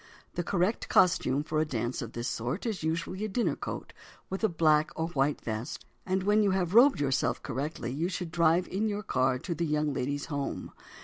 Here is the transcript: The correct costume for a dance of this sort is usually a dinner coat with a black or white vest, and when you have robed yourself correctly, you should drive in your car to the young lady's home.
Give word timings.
The 0.33 0.41
correct 0.41 0.89
costume 0.89 1.43
for 1.43 1.59
a 1.61 1.63
dance 1.65 2.01
of 2.01 2.13
this 2.13 2.27
sort 2.27 2.65
is 2.65 2.81
usually 2.81 3.23
a 3.23 3.27
dinner 3.29 3.55
coat 3.55 3.93
with 4.31 4.43
a 4.43 4.49
black 4.49 4.89
or 4.95 5.09
white 5.09 5.39
vest, 5.41 5.85
and 6.07 6.23
when 6.23 6.41
you 6.41 6.49
have 6.49 6.73
robed 6.73 6.99
yourself 6.99 7.43
correctly, 7.43 7.91
you 7.91 8.09
should 8.09 8.31
drive 8.31 8.67
in 8.67 8.89
your 8.89 9.03
car 9.03 9.37
to 9.37 9.53
the 9.53 9.63
young 9.67 9.93
lady's 9.93 10.25
home. 10.25 10.71